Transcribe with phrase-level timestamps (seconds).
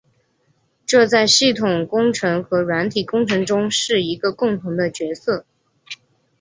[0.87, 5.45] 这在系统工程和软体工程中是一个共同的角色。